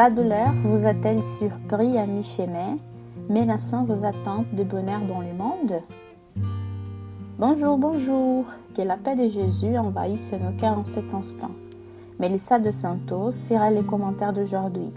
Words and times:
La 0.00 0.08
douleur 0.08 0.54
vous 0.64 0.86
a-t-elle 0.86 1.22
surpris 1.22 1.98
à 1.98 2.06
mi-chemin, 2.06 2.78
menaçant 3.28 3.84
vos 3.84 4.06
attentes 4.06 4.46
de 4.54 4.64
bonheur 4.64 5.02
dans 5.06 5.20
le 5.20 5.34
monde? 5.34 5.82
Bonjour, 7.38 7.76
bonjour, 7.76 8.46
que 8.74 8.80
la 8.80 8.96
paix 8.96 9.14
de 9.14 9.28
Jésus 9.28 9.76
envahisse 9.76 10.32
nos 10.32 10.58
cœurs 10.58 10.78
en 10.78 10.86
cet 10.86 11.12
instant. 11.12 11.50
Mélissa 12.18 12.58
de 12.58 12.70
Santos 12.70 13.44
fera 13.46 13.70
les 13.70 13.82
commentaires 13.82 14.32
d'aujourd'hui. 14.32 14.90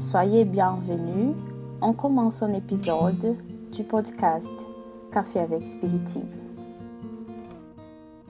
Soyez 0.00 0.44
bienvenus, 0.44 1.36
on 1.80 1.92
commence 1.92 2.42
un 2.42 2.54
épisode 2.54 3.36
du 3.70 3.84
podcast 3.84 4.66
Café 5.12 5.38
avec 5.38 5.64
Spiritisme. 5.64 6.42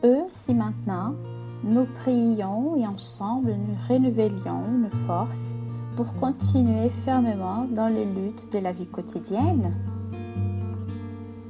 Eux, 0.04 0.24
si 0.32 0.52
maintenant, 0.52 1.14
nous 1.62 1.86
prions 2.00 2.76
et 2.76 2.86
ensemble 2.86 3.54
nous 3.54 3.76
renouvelions 3.88 4.68
nos 4.82 5.06
forces 5.06 5.54
pour 5.96 6.14
continuer 6.14 6.90
fermement 7.04 7.66
dans 7.70 7.88
les 7.88 8.04
luttes 8.04 8.52
de 8.52 8.58
la 8.58 8.72
vie 8.72 8.86
quotidienne 8.86 9.72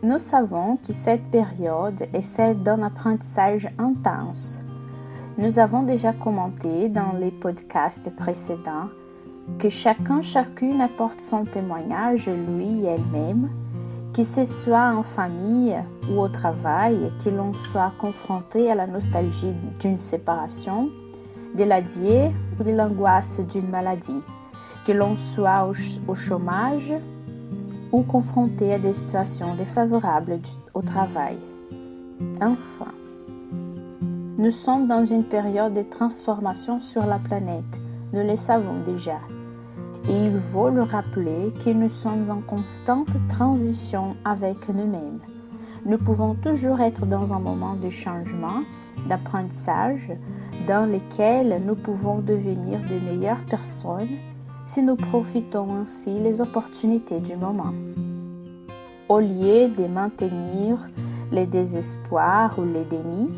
Nous 0.03 0.19
savons 0.19 0.77
que 0.77 0.93
cette 0.93 1.25
période 1.31 2.07
est 2.13 2.21
celle 2.21 2.63
d'un 2.63 2.83
apprentissage 2.83 3.69
intense. 3.79 4.59
Nous 5.39 5.59
avons 5.59 5.83
déjà 5.83 6.13
commenté 6.13 6.89
dans 6.89 7.13
les 7.19 7.31
podcasts 7.31 8.15
précédents 8.15 8.89
que 9.59 9.69
chacun, 9.69 10.23
chacune 10.23 10.81
apporte 10.81 11.21
son 11.21 11.45
témoignage, 11.45 12.29
lui 12.29 12.85
elle-même, 12.85 13.49
que 14.15 14.23
ce 14.23 14.45
soit 14.45 14.95
en 14.95 15.03
famille 15.03 15.77
ou 16.11 16.21
au 16.21 16.29
travail, 16.29 17.11
que 17.25 17.31
l'on 17.31 17.53
soit 17.53 17.93
confronté 17.99 18.71
à 18.71 18.75
la 18.75 18.87
nostalgie 18.87 19.55
d'une 19.81 19.99
séparation, 19.99 20.91
de 21.55 21.65
l'adieu 21.65 22.31
ou 22.59 22.65
de 22.65 22.71
l'angoisse 22.71 23.41
d'une 23.41 23.69
maladie, 23.69 24.23
que 24.87 24.93
l'on 24.93 25.17
soit 25.17 25.69
au, 26.09 26.15
chômage 26.15 26.93
ou 27.93 28.03
confronté 28.03 28.75
à 28.75 28.79
des 28.79 28.93
situations 28.93 29.55
défavorables 29.55 30.41
au 30.75 30.83
travail. 30.83 31.39
Enfin, 32.41 32.93
nous 34.37 34.51
sommes 34.51 34.89
dans 34.89 35.05
une 35.05 35.25
période 35.25 35.75
de 35.75 35.83
transformation 35.83 36.81
sur 36.81 37.07
la 37.07 37.19
planète, 37.19 37.65
nous 38.13 38.27
le 38.27 38.37
savons 38.37 38.81
déjà. 38.85 39.21
Et 40.09 40.27
il 40.27 40.39
faut 40.53 40.69
le 40.69 40.83
rappeler 40.83 41.53
que 41.65 41.71
nous 41.71 41.89
sommes 41.89 42.31
en 42.31 42.41
constante 42.41 43.09
transition 43.29 44.17
avec 44.25 44.69
nous-mêmes. 44.69 45.21
Nous 45.87 45.97
pouvons 45.97 46.35
toujours 46.35 46.81
être 46.81 47.07
dans 47.07 47.33
un 47.33 47.39
moment 47.39 47.75
de 47.75 47.89
changement, 47.89 48.63
d'apprentissage, 49.09 50.13
dans 50.67 50.91
lequel 50.91 51.63
nous 51.65 51.75
pouvons 51.75 52.19
devenir 52.19 52.79
de 52.81 52.99
meilleures 53.11 53.45
personnes 53.49 54.17
si 54.67 54.83
nous 54.83 54.97
profitons 54.97 55.83
ainsi 55.83 56.19
les 56.19 56.41
opportunités 56.41 57.21
du 57.21 57.37
moment. 57.37 57.75
Au 59.09 59.21
lieu 59.21 59.69
de 59.69 59.87
maintenir 59.87 60.79
les 61.31 61.47
désespoirs 61.47 62.59
ou 62.59 62.65
les 62.65 62.85
dénis, 62.85 63.31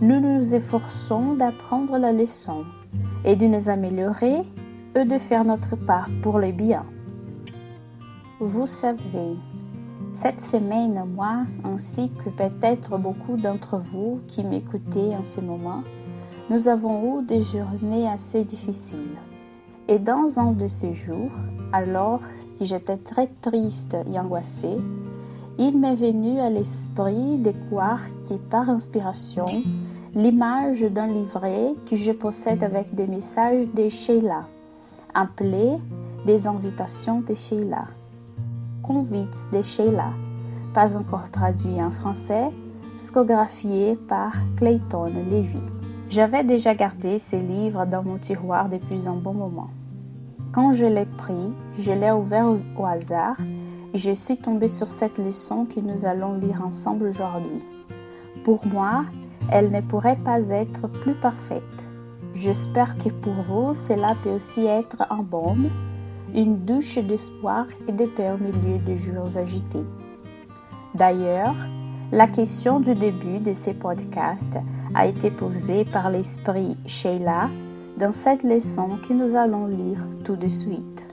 nous 0.00 0.20
nous 0.20 0.54
efforçons 0.54 1.34
d'apprendre 1.34 1.98
la 1.98 2.12
leçon 2.12 2.64
et 3.24 3.36
de 3.36 3.46
nous 3.46 3.68
améliorer 3.68 4.42
de 5.04 5.18
faire 5.18 5.44
notre 5.44 5.76
part 5.76 6.08
pour 6.22 6.38
le 6.38 6.52
bien. 6.52 6.84
Vous 8.40 8.66
savez, 8.66 9.36
cette 10.16 10.40
semaine, 10.40 11.04
moi, 11.14 11.44
ainsi 11.62 12.10
que 12.10 12.30
peut-être 12.30 12.96
beaucoup 12.96 13.36
d'entre 13.36 13.76
vous 13.76 14.20
qui 14.26 14.42
m'écoutez 14.44 15.14
en 15.14 15.22
ce 15.22 15.42
moment, 15.42 15.82
nous 16.48 16.68
avons 16.68 17.20
eu 17.20 17.24
des 17.26 17.42
journées 17.42 18.08
assez 18.08 18.42
difficiles. 18.42 19.18
Et 19.88 19.98
dans 19.98 20.38
un 20.38 20.52
de 20.52 20.66
ces 20.66 20.94
jours, 20.94 21.30
alors 21.70 22.20
que 22.58 22.64
j'étais 22.64 22.96
très 22.96 23.28
triste 23.42 23.94
et 24.10 24.18
angoissée, 24.18 24.78
il 25.58 25.78
m'est 25.78 25.94
venu 25.94 26.40
à 26.40 26.48
l'esprit 26.48 27.36
de 27.36 27.52
croire 27.68 28.00
que 28.26 28.34
par 28.34 28.70
inspiration, 28.70 29.44
l'image 30.14 30.80
d'un 30.80 31.08
livret 31.08 31.74
que 31.90 31.94
je 31.94 32.12
possède 32.12 32.64
avec 32.64 32.94
des 32.94 33.06
messages 33.06 33.66
de 33.74 33.90
Sheila 33.90 34.44
appelé 35.12 35.76
Des 36.24 36.46
invitations 36.46 37.20
de 37.20 37.34
Sheila. 37.34 37.86
Convites 38.86 39.48
de 39.52 39.62
Sheila, 39.62 40.10
pas 40.72 40.96
encore 40.96 41.28
traduit 41.32 41.82
en 41.82 41.90
français, 41.90 42.50
psychographié 42.98 43.96
par 44.08 44.32
Clayton 44.56 45.06
Levy. 45.06 45.58
J'avais 46.08 46.44
déjà 46.44 46.72
gardé 46.76 47.18
ces 47.18 47.40
livres 47.40 47.84
dans 47.84 48.04
mon 48.04 48.16
tiroir 48.16 48.68
depuis 48.68 49.08
un 49.08 49.16
bon 49.16 49.34
moment. 49.34 49.70
Quand 50.52 50.72
je 50.72 50.86
l'ai 50.86 51.04
pris, 51.04 51.52
je 51.80 51.90
l'ai 51.90 52.12
ouvert 52.12 52.46
au, 52.46 52.84
hasard 52.84 53.36
et 53.92 53.98
je 53.98 54.12
suis 54.12 54.36
tombée 54.36 54.68
sur 54.68 54.88
cette 54.88 55.18
leçon 55.18 55.66
que 55.66 55.80
nous 55.80 56.06
allons 56.06 56.34
lire 56.34 56.62
ensemble 56.64 57.08
aujourd'hui. 57.08 57.64
Pour 58.44 58.64
moi, 58.66 59.04
elle 59.50 59.72
ne 59.72 59.80
pourrait 59.80 60.18
pas 60.24 60.48
être 60.50 60.86
plus 60.86 61.14
parfaite. 61.14 61.62
J'espère 62.34 62.96
que 62.98 63.08
pour 63.08 63.34
vous, 63.48 63.74
cela 63.74 64.14
peut 64.22 64.30
aussi 64.30 64.64
être 64.64 65.10
un 65.10 65.22
baume, 65.22 65.68
une 66.34 66.64
douche 66.64 66.98
d'espoir 66.98 67.66
et 67.88 67.92
de 67.92 68.06
paix 68.06 68.30
au 68.30 68.38
milieu 68.38 68.78
des 68.78 68.96
jours 68.96 69.36
agités. 69.36 69.84
D'ailleurs, 70.94 71.54
la 72.12 72.26
question 72.26 72.80
du 72.80 72.94
début 72.94 73.38
de 73.38 73.52
ces 73.52 73.74
podcasts 73.74 74.58
a 74.94 75.06
été 75.06 75.30
posée 75.30 75.84
par 75.84 76.10
l'esprit 76.10 76.76
Sheila 76.86 77.50
dans 77.98 78.12
cette 78.12 78.42
leçon 78.42 78.88
que 79.06 79.12
nous 79.12 79.36
allons 79.36 79.66
lire 79.66 80.06
tout 80.24 80.36
de 80.36 80.48
suite. 80.48 81.04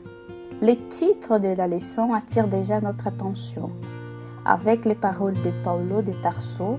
Le 0.62 0.76
titre 0.90 1.40
de 1.40 1.50
la 1.50 1.68
leçon 1.68 2.14
attire 2.14 2.48
déjà 2.48 2.80
notre 2.80 3.08
attention. 3.08 3.72
Avec 4.46 4.86
les 4.86 4.96
paroles 4.96 5.34
de 5.34 5.52
Paulo 5.64 6.02
de 6.02 6.12
Tarso, 6.22 6.78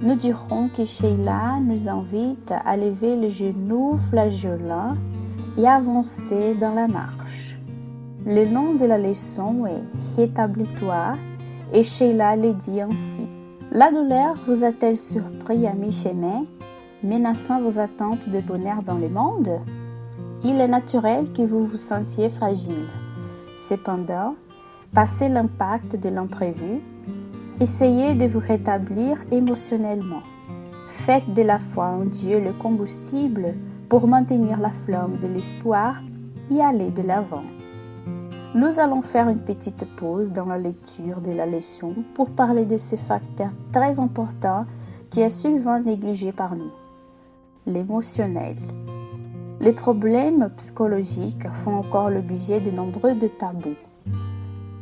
nous 0.00 0.14
dirons 0.14 0.68
que 0.68 0.84
Sheila 0.84 1.60
nous 1.62 1.88
invite 1.88 2.52
à 2.64 2.76
lever 2.76 3.16
les 3.16 3.30
genoux 3.30 3.98
flageolants 4.10 4.96
et 5.56 5.66
avancer 5.66 6.54
dans 6.54 6.74
la 6.74 6.88
marche. 6.88 7.53
Le 8.26 8.46
nom 8.46 8.74
de 8.74 8.86
la 8.86 8.96
leçon 8.96 9.66
est 9.66 10.16
Rétablis-toi 10.16 11.12
et 11.72 11.82
Sheila 11.82 12.36
le 12.36 12.54
dit 12.54 12.80
ainsi. 12.80 13.26
La 13.70 13.90
douleur 13.90 14.34
vous 14.46 14.64
a-t-elle 14.64 14.96
surpris 14.96 15.66
à 15.66 15.74
mi-chemin, 15.74 16.46
menaçant 17.02 17.60
vos 17.60 17.78
attentes 17.78 18.26
de 18.28 18.40
bonheur 18.40 18.82
dans 18.82 18.96
le 18.96 19.10
monde? 19.10 19.50
Il 20.42 20.58
est 20.58 20.68
naturel 20.68 21.32
que 21.32 21.42
vous 21.42 21.66
vous 21.66 21.76
sentiez 21.76 22.30
fragile. 22.30 22.88
Cependant, 23.68 24.36
passé 24.94 25.28
l'impact 25.28 25.96
de 25.96 26.08
l'imprévu, 26.08 26.80
Essayez 27.60 28.14
de 28.14 28.26
vous 28.26 28.40
rétablir 28.40 29.16
émotionnellement. 29.30 30.22
Faites 30.88 31.32
de 31.34 31.42
la 31.42 31.60
foi 31.60 31.86
en 31.86 32.04
Dieu 32.04 32.40
le 32.40 32.52
combustible 32.52 33.54
pour 33.88 34.08
maintenir 34.08 34.58
la 34.58 34.70
flamme 34.70 35.18
de 35.22 35.28
l'espoir 35.28 36.02
et 36.50 36.60
aller 36.60 36.90
de 36.90 37.02
l'avant. 37.02 37.44
Nous 38.54 38.78
allons 38.78 39.02
faire 39.02 39.28
une 39.28 39.40
petite 39.40 39.84
pause 39.96 40.30
dans 40.30 40.44
la 40.44 40.58
lecture 40.58 41.20
de 41.20 41.32
la 41.32 41.44
leçon 41.44 41.92
pour 42.14 42.30
parler 42.30 42.64
de 42.64 42.76
ce 42.76 42.94
facteur 42.94 43.48
très 43.72 43.98
important 43.98 44.64
qui 45.10 45.22
est 45.22 45.28
souvent 45.28 45.80
négligé 45.80 46.30
par 46.30 46.54
nous, 46.54 46.70
l'émotionnel. 47.66 48.56
Les 49.60 49.72
problèmes 49.72 50.50
psychologiques 50.56 51.50
font 51.64 51.74
encore 51.74 52.10
l'objet 52.10 52.60
de 52.60 52.70
nombreux 52.70 53.16
tabous. 53.40 53.74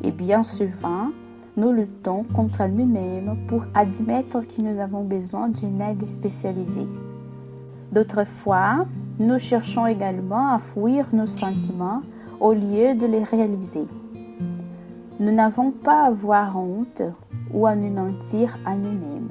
Et 0.02 0.10
bien 0.10 0.42
souvent, 0.42 1.08
nous 1.56 1.72
luttons 1.72 2.24
contre 2.24 2.66
nous-mêmes 2.66 3.38
pour 3.46 3.64
admettre 3.74 4.40
que 4.40 4.60
nous 4.60 4.80
avons 4.80 5.04
besoin 5.04 5.48
d'une 5.48 5.80
aide 5.80 6.06
spécialisée. 6.06 6.88
D'autres 7.90 8.26
fois, 8.26 8.84
nous 9.18 9.38
cherchons 9.38 9.86
également 9.86 10.52
à 10.52 10.58
fuir 10.58 11.06
nos 11.14 11.26
sentiments 11.26 12.02
au 12.42 12.52
lieu 12.52 12.96
de 12.96 13.06
les 13.06 13.22
réaliser. 13.22 13.86
Nous 15.20 15.32
n'avons 15.32 15.70
pas 15.70 16.02
à 16.02 16.08
avoir 16.08 16.58
honte 16.58 17.02
ou 17.54 17.66
à 17.66 17.76
nous 17.76 17.92
mentir 17.92 18.58
à 18.66 18.74
nous-mêmes. 18.74 19.30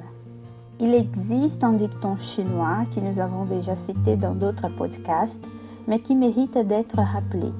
Il 0.80 0.94
existe 0.94 1.62
un 1.62 1.74
dicton 1.74 2.16
chinois 2.16 2.86
que 2.94 3.00
nous 3.00 3.20
avons 3.20 3.44
déjà 3.44 3.74
cité 3.74 4.16
dans 4.16 4.34
d'autres 4.34 4.74
podcasts, 4.78 5.44
mais 5.86 5.98
qui 5.98 6.16
mérite 6.16 6.56
d'être 6.56 6.96
rappelé. 6.96 7.52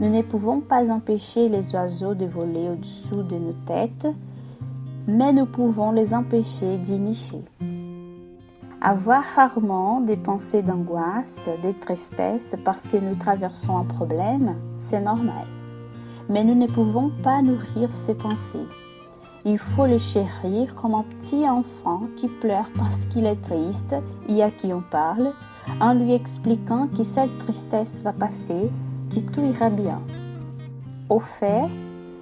Nous 0.00 0.10
ne 0.10 0.22
pouvons 0.22 0.58
pas 0.58 0.90
empêcher 0.90 1.48
les 1.48 1.72
oiseaux 1.72 2.14
de 2.14 2.26
voler 2.26 2.68
au-dessous 2.68 3.22
de 3.22 3.36
nos 3.36 3.54
têtes, 3.66 4.08
mais 5.06 5.32
nous 5.32 5.46
pouvons 5.46 5.92
les 5.92 6.12
empêcher 6.14 6.78
d'y 6.78 6.98
nicher. 6.98 7.44
Avoir 8.86 9.24
rarement 9.34 10.02
des 10.02 10.18
pensées 10.18 10.60
d'angoisse, 10.60 11.48
de 11.62 11.72
tristesse 11.72 12.54
parce 12.66 12.86
que 12.86 12.98
nous 12.98 13.14
traversons 13.14 13.78
un 13.78 13.84
problème, 13.84 14.56
c'est 14.76 15.00
normal. 15.00 15.46
Mais 16.28 16.44
nous 16.44 16.54
ne 16.54 16.66
pouvons 16.66 17.10
pas 17.22 17.40
nourrir 17.40 17.90
ces 17.94 18.12
pensées. 18.12 18.66
Il 19.46 19.56
faut 19.56 19.86
les 19.86 19.98
chérir 19.98 20.74
comme 20.74 20.94
un 20.94 21.04
petit 21.18 21.48
enfant 21.48 22.02
qui 22.18 22.28
pleure 22.28 22.68
parce 22.76 23.06
qu'il 23.06 23.24
est 23.24 23.40
triste 23.40 23.94
et 24.28 24.42
à 24.42 24.50
qui 24.50 24.70
on 24.74 24.82
parle, 24.82 25.32
en 25.80 25.94
lui 25.94 26.12
expliquant 26.12 26.86
que 26.94 27.04
cette 27.04 27.38
tristesse 27.38 28.02
va 28.04 28.12
passer 28.12 28.70
que 29.08 29.20
tout 29.20 29.40
ira 29.40 29.70
bien. 29.70 30.02
Au 31.08 31.20
fait, 31.20 31.70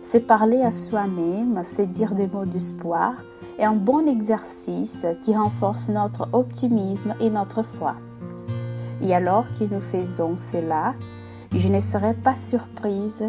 c'est 0.03 0.27
parler 0.27 0.61
à 0.63 0.71
soi-même, 0.71 1.61
c'est 1.65 1.87
dire 1.87 2.15
des 2.15 2.27
mots 2.27 2.45
d'espoir 2.45 3.15
et 3.59 3.65
un 3.65 3.75
bon 3.75 4.07
exercice 4.07 5.07
qui 5.23 5.35
renforce 5.35 5.89
notre 5.89 6.29
optimisme 6.33 7.15
et 7.21 7.31
notre 7.31 7.63
foi. 7.63 7.95
Et 9.01 9.15
alors 9.15 9.47
que 9.59 9.65
nous 9.65 9.81
faisons 9.81 10.39
cela, 10.39 10.95
je 11.55 11.69
ne 11.69 11.81
serai 11.81 12.15
pas 12.15 12.37
surprise 12.37 13.25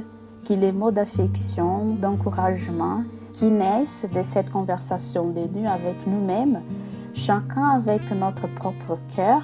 que 0.47 0.53
les 0.53 0.71
mots 0.71 0.91
d'affection, 0.91 1.95
d'encouragement 1.95 3.03
qui 3.33 3.45
naissent 3.45 4.07
de 4.13 4.23
cette 4.23 4.49
conversation 4.49 5.29
de 5.29 5.41
nous 5.53 5.69
avec 5.69 5.95
nous-mêmes, 6.05 6.61
chacun 7.13 7.69
avec 7.69 8.01
notre 8.11 8.47
propre 8.47 8.97
cœur, 9.15 9.41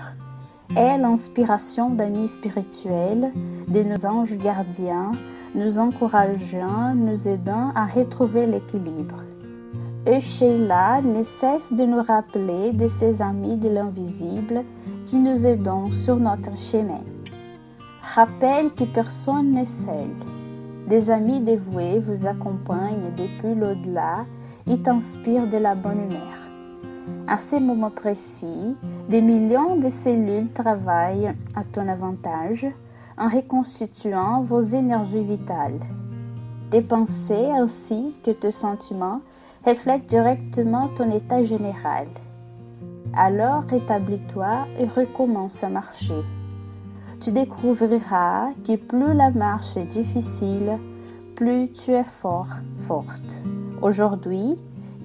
aient 0.76 0.98
l'inspiration 0.98 1.90
d'amis 1.90 2.28
spirituels, 2.28 3.32
de 3.68 3.84
nos 3.84 4.06
anges 4.06 4.38
gardiens, 4.38 5.12
nous 5.56 5.80
encourageant, 5.80 6.94
nous 6.96 7.28
aidant 7.28 7.72
à 7.76 7.86
retrouver 7.86 8.46
l'équilibre. 8.46 9.24
Et 10.06 10.20
ne 10.20 11.24
cesse 11.24 11.74
de 11.74 11.84
nous 11.84 12.02
rappeler 12.02 12.72
de 12.72 12.88
ses 12.88 13.22
amis 13.22 13.58
de 13.58 13.70
l'invisible 13.70 14.64
qui 15.08 15.18
nous 15.18 15.46
aident 15.46 15.94
sur 15.94 16.16
notre 16.16 16.56
chemin. 16.58 17.02
Rappelle 18.16 18.72
que 18.72 18.86
personne 18.86 19.52
n'est 19.52 19.66
seul. 19.66 20.10
Des 20.88 21.12
amis 21.12 21.42
dévoués 21.42 22.00
vous 22.00 22.26
accompagnent 22.26 23.12
depuis 23.16 23.54
l'au-delà 23.54 24.26
et 24.66 24.80
t'inspirent 24.80 25.48
de 25.48 25.58
la 25.58 25.76
bonne 25.76 26.02
humeur. 26.02 26.40
À 27.28 27.38
ces 27.38 27.60
moments 27.60 27.92
précis, 27.92 28.76
des 29.08 29.22
millions 29.22 29.76
de 29.76 29.90
cellules 29.90 30.52
travaillent 30.52 31.32
à 31.56 31.64
ton 31.64 31.88
avantage 31.88 32.66
en 33.20 33.28
reconstituant 33.28 34.42
vos 34.42 34.62
énergies 34.62 35.24
vitales. 35.24 35.80
Tes 36.72 36.82
pensées 36.82 37.52
ainsi 37.52 38.16
que 38.24 38.32
tes 38.32 38.52
sentiments 38.52 39.22
reflètent 39.66 40.08
directement 40.08 40.88
ton 40.98 41.12
état 41.12 41.44
général. 41.44 42.08
Alors 43.16 43.64
rétablis-toi 43.70 44.68
et 44.80 44.86
recommence 44.86 45.64
à 45.64 45.70
marcher. 45.70 46.22
Tu 47.20 47.32
découvriras 47.32 48.52
que 48.66 48.78
plus 48.78 49.14
la 49.14 49.32
marche 49.32 49.76
est 49.76 49.92
difficile, 49.92 50.78
plus 51.36 51.70
tu 51.72 51.92
es 51.92 52.04
fort, 52.04 52.48
forte. 52.88 53.42
Aujourd'hui, 53.82 54.56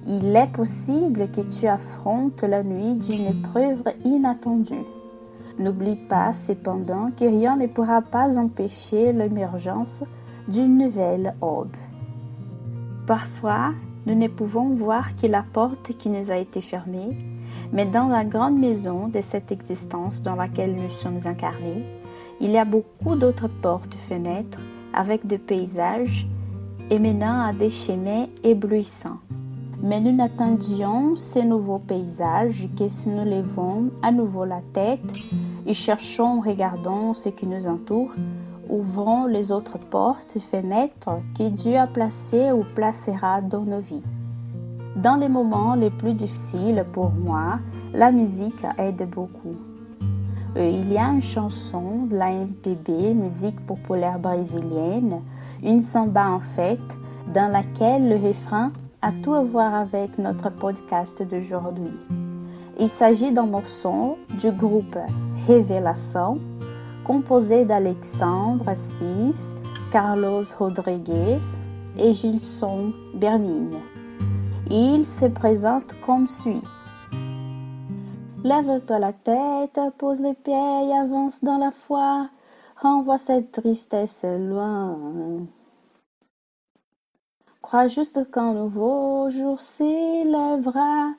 il 0.07 0.35
est 0.35 0.51
possible 0.51 1.29
que 1.31 1.41
tu 1.41 1.67
affrontes 1.67 2.43
la 2.43 2.63
nuit 2.63 2.93
d'une 2.93 3.25
épreuve 3.25 3.83
inattendue. 4.05 4.85
N'oublie 5.57 5.95
pas 5.95 6.33
cependant 6.33 7.11
que 7.17 7.25
rien 7.25 7.55
ne 7.55 7.67
pourra 7.67 8.01
pas 8.01 8.37
empêcher 8.37 9.13
l'émergence 9.13 10.03
d'une 10.47 10.77
nouvelle 10.77 11.33
aube. 11.41 11.75
Parfois, 13.07 13.71
nous 14.05 14.15
ne 14.15 14.27
pouvons 14.27 14.75
voir 14.75 15.15
que 15.15 15.27
la 15.27 15.43
porte 15.53 15.97
qui 15.97 16.09
nous 16.09 16.29
a 16.29 16.37
été 16.37 16.61
fermée, 16.61 17.17
mais 17.71 17.85
dans 17.85 18.07
la 18.07 18.25
grande 18.25 18.59
maison 18.59 19.07
de 19.07 19.21
cette 19.21 19.51
existence 19.51 20.21
dans 20.21 20.35
laquelle 20.35 20.75
nous 20.75 20.89
sommes 20.89 21.21
incarnés, 21.25 21.83
il 22.41 22.51
y 22.51 22.57
a 22.57 22.65
beaucoup 22.65 23.15
d'autres 23.15 23.47
portes, 23.47 23.95
fenêtres, 24.09 24.59
avec 24.93 25.25
des 25.25 25.37
paysages 25.37 26.27
et 26.89 26.99
menant 26.99 27.41
à 27.41 27.53
des 27.53 27.69
chemins 27.69 28.27
éblouissants. 28.43 29.19
Mais 29.81 30.01
nous 30.01 30.11
n'attendions 30.11 31.15
ces 31.15 31.43
nouveaux 31.43 31.79
paysages 31.79 32.67
que 32.77 32.87
si 32.87 33.09
nous 33.09 33.25
levons 33.25 33.91
à 34.01 34.11
nouveau 34.11 34.45
la 34.45 34.61
tête 34.73 34.99
et 35.65 35.73
cherchons, 35.73 36.41
regardons 36.41 37.13
ce 37.13 37.29
qui 37.29 37.47
nous 37.47 37.67
entoure, 37.67 38.13
ouvrons 38.69 39.25
les 39.25 39.51
autres 39.51 39.77
portes 39.77 40.35
et 40.35 40.39
fenêtres 40.39 41.19
que 41.37 41.49
Dieu 41.49 41.75
a 41.75 41.87
placées 41.87 42.51
ou 42.51 42.63
placera 42.75 43.41
dans 43.41 43.63
nos 43.63 43.79
vies. 43.79 44.03
Dans 44.95 45.15
les 45.15 45.27
moments 45.27 45.75
les 45.75 45.89
plus 45.89 46.13
difficiles 46.13 46.85
pour 46.93 47.11
moi, 47.11 47.59
la 47.93 48.11
musique 48.11 48.65
aide 48.77 49.09
beaucoup. 49.09 49.55
Euh, 50.55 50.69
il 50.69 50.91
y 50.91 50.97
a 50.97 51.09
une 51.09 51.21
chanson 51.21 52.05
de 52.09 52.15
la 52.15 52.31
MPB, 52.31 53.13
musique 53.13 53.59
populaire 53.65 54.19
brésilienne, 54.19 55.21
une 55.63 55.81
samba 55.81 56.29
en 56.29 56.39
fait, 56.39 56.79
dans 57.33 57.51
laquelle 57.51 58.07
le 58.07 58.15
refrain 58.15 58.71
a 59.01 59.11
tout 59.23 59.33
à 59.33 59.43
voir 59.43 59.73
avec 59.73 60.17
notre 60.17 60.49
podcast 60.49 61.21
d'aujourd'hui. 61.23 61.91
Il 62.79 62.89
s'agit 62.89 63.31
d'un 63.31 63.45
morceau 63.45 64.17
du 64.41 64.51
groupe 64.51 64.97
Révélation, 65.47 66.39
composé 67.05 67.65
d'Alexandre 67.65 68.67
Assis, 68.67 69.55
Carlos 69.91 70.43
Rodriguez 70.57 71.37
et 71.97 72.13
Gilson 72.13 72.91
Bernine. 73.13 73.77
Il 74.71 75.05
se 75.05 75.25
présente 75.25 75.93
comme 76.03 76.27
suit. 76.27 76.63
Lève-toi 78.43 78.97
la 78.97 79.13
tête, 79.13 79.79
pose 79.99 80.19
les 80.19 80.33
pieds 80.33 80.91
avance 80.99 81.43
dans 81.43 81.59
la 81.59 81.71
foi. 81.71 82.27
Renvoie 82.81 83.19
cette 83.19 83.51
tristesse 83.51 84.25
loin. 84.27 84.97
Crois 87.61 87.87
juste 87.87 88.31
qu'un 88.31 88.53
nouveau 88.53 89.29
jour 89.29 89.61
s'élèvera, 89.61 91.11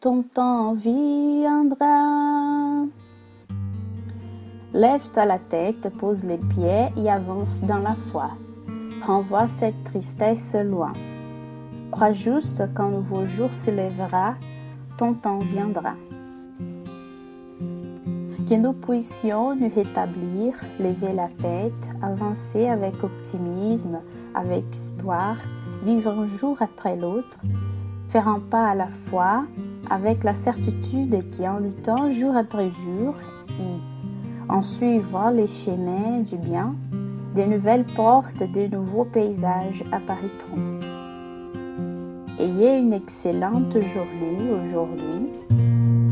ton 0.00 0.22
temps 0.22 0.72
viendra. 0.72 2.65
Lève-toi 4.76 5.24
la 5.24 5.38
tête, 5.38 5.88
pose 5.96 6.26
les 6.26 6.36
pieds 6.36 6.88
et 6.98 7.08
avance 7.08 7.62
dans 7.62 7.78
la 7.78 7.96
foi. 8.12 8.32
Renvoie 9.06 9.48
cette 9.48 9.84
tristesse 9.84 10.54
loin. 10.54 10.92
Crois 11.90 12.12
juste 12.12 12.62
qu'un 12.74 12.90
nouveau 12.90 13.24
jour 13.24 13.54
s'élèvera, 13.54 14.34
ton 14.98 15.14
temps 15.14 15.38
viendra. 15.38 15.94
Que 18.46 18.54
nous 18.54 18.74
puissions 18.74 19.56
nous 19.56 19.72
rétablir, 19.74 20.52
lever 20.78 21.14
la 21.14 21.28
tête, 21.28 21.88
avancer 22.02 22.66
avec 22.66 23.02
optimisme, 23.02 24.00
avec 24.34 24.64
espoir, 24.72 25.36
vivre 25.84 26.10
un 26.10 26.26
jour 26.26 26.60
après 26.60 26.96
l'autre, 26.96 27.38
faire 28.10 28.28
un 28.28 28.40
pas 28.40 28.68
à 28.68 28.74
la 28.74 28.88
fois, 29.06 29.44
avec 29.88 30.22
la 30.22 30.34
certitude 30.34 31.24
qu'en 31.34 31.60
luttant 31.60 32.12
jour 32.12 32.36
après 32.36 32.68
jour 32.68 33.14
et 33.58 33.95
en 34.48 34.62
suivant 34.62 35.30
les 35.30 35.46
chemins 35.46 36.20
du 36.20 36.36
bien, 36.36 36.74
de 37.34 37.42
nouvelles 37.42 37.84
portes, 37.84 38.38
de 38.38 38.66
nouveaux 38.66 39.04
paysages 39.04 39.84
apparaîtront. 39.92 40.80
Ayez 42.38 42.78
une 42.78 42.92
excellente 42.92 43.72
journée 43.80 44.50
aujourd'hui 44.62 45.30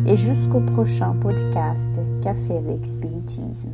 et 0.06 0.16
jusqu'au 0.16 0.60
prochain 0.60 1.14
podcast 1.20 2.00
Café 2.22 2.58
avec 2.58 2.84
Spiritisme. 2.84 3.70